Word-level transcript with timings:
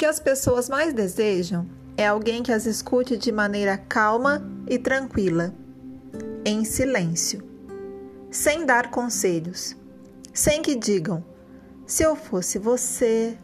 que 0.00 0.06
as 0.06 0.18
pessoas 0.18 0.66
mais 0.66 0.94
desejam 0.94 1.68
é 1.94 2.06
alguém 2.06 2.42
que 2.42 2.50
as 2.50 2.64
escute 2.64 3.18
de 3.18 3.30
maneira 3.30 3.76
calma 3.76 4.42
e 4.66 4.78
tranquila, 4.78 5.54
em 6.42 6.64
silêncio, 6.64 7.46
sem 8.30 8.64
dar 8.64 8.90
conselhos, 8.90 9.76
sem 10.32 10.62
que 10.62 10.74
digam: 10.74 11.22
se 11.86 12.02
eu 12.02 12.16
fosse 12.16 12.58
você. 12.58 13.36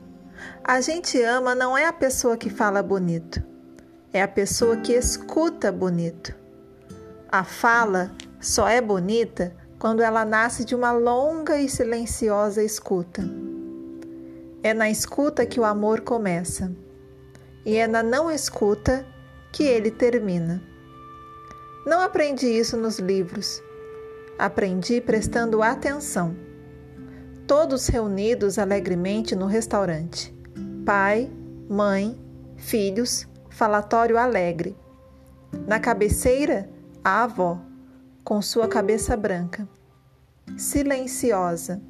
A 0.64 0.80
gente 0.80 1.20
ama 1.20 1.54
não 1.54 1.76
é 1.76 1.84
a 1.84 1.92
pessoa 1.92 2.38
que 2.38 2.48
fala 2.48 2.82
bonito, 2.82 3.42
é 4.10 4.22
a 4.22 4.28
pessoa 4.28 4.78
que 4.78 4.94
escuta 4.94 5.70
bonito. 5.70 6.34
A 7.28 7.44
fala 7.44 8.10
só 8.40 8.66
é 8.66 8.80
bonita 8.80 9.54
quando 9.78 10.00
ela 10.00 10.24
nasce 10.24 10.64
de 10.64 10.74
uma 10.74 10.92
longa 10.92 11.58
e 11.58 11.68
silenciosa 11.68 12.62
escuta. 12.64 13.22
É 14.66 14.74
na 14.74 14.90
escuta 14.90 15.46
que 15.46 15.60
o 15.60 15.64
amor 15.64 16.00
começa, 16.00 16.72
e 17.64 17.76
é 17.76 17.86
na 17.86 18.02
não 18.02 18.28
escuta 18.28 19.06
que 19.52 19.62
ele 19.62 19.92
termina. 19.92 20.60
Não 21.86 22.00
aprendi 22.00 22.48
isso 22.48 22.76
nos 22.76 22.98
livros, 22.98 23.62
aprendi 24.36 25.00
prestando 25.00 25.62
atenção. 25.62 26.34
Todos 27.46 27.86
reunidos 27.86 28.58
alegremente 28.58 29.36
no 29.36 29.46
restaurante. 29.46 30.36
Pai, 30.84 31.30
mãe, 31.70 32.18
filhos, 32.56 33.24
falatório 33.48 34.18
alegre. 34.18 34.76
Na 35.64 35.78
cabeceira, 35.78 36.68
a 37.04 37.22
avó 37.22 37.60
com 38.24 38.42
sua 38.42 38.66
cabeça 38.66 39.16
branca, 39.16 39.68
silenciosa, 40.58 41.80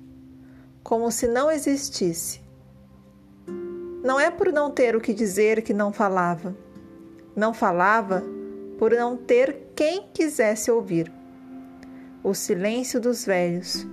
como 0.82 1.10
se 1.10 1.26
não 1.26 1.50
existisse. 1.50 2.45
Não 4.07 4.21
é 4.21 4.30
por 4.30 4.52
não 4.52 4.71
ter 4.71 4.95
o 4.95 5.01
que 5.01 5.12
dizer 5.12 5.62
que 5.62 5.74
não 5.74 5.93
falava. 5.93 6.57
Não 7.35 7.52
falava 7.52 8.23
por 8.79 8.93
não 8.93 9.16
ter 9.16 9.73
quem 9.74 10.07
quisesse 10.15 10.71
ouvir. 10.71 11.13
O 12.23 12.32
silêncio 12.32 13.01
dos 13.01 13.26
velhos. 13.26 13.87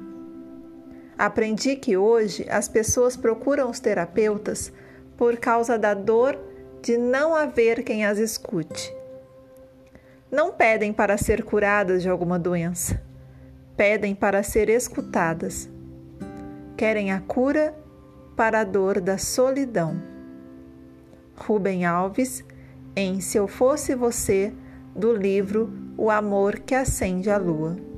Aprendi 1.17 1.75
que 1.75 1.97
hoje 1.97 2.45
as 2.50 2.70
pessoas 2.70 3.17
procuram 3.17 3.70
os 3.70 3.80
terapeutas 3.80 4.72
por 5.17 5.38
causa 5.38 5.78
da 5.78 5.94
dor 5.94 6.39
de 6.81 6.98
não 6.98 7.36
haver 7.36 7.83
quem 7.83 8.05
as 8.05 8.17
escute 8.17 8.94
não 10.33 10.52
pedem 10.52 10.92
para 10.92 11.16
ser 11.16 11.44
curadas 11.44 12.02
de 12.02 12.09
alguma 12.09 12.39
doença, 12.39 13.00
pedem 13.77 14.16
para 14.16 14.42
ser 14.42 14.67
escutadas. 14.67 15.70
Querem 16.75 17.11
a 17.11 17.22
cura 17.22 17.75
para 18.36 18.62
a 18.62 18.64
dor 18.64 19.00
da 19.00 19.17
solidão. 19.17 20.02
Rubem 21.36 21.86
Alves, 21.86 22.44
em 22.95 23.22
Se 23.22 23.38
Eu 23.38 23.48
Fosse 23.48 23.95
Você, 23.95 24.53
do 24.95 25.14
livro 25.14 25.73
O 25.98 26.09
Amor 26.09 26.59
que 26.59 26.76
Acende 26.76 27.30
a 27.30 27.38
Lua. 27.38 27.92